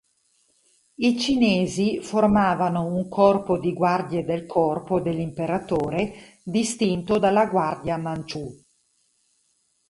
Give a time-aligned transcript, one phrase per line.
[0.95, 8.49] I cinesi formavano un corpo di guardie del corpo dell'imperatore distinto dalla Guardia manciù.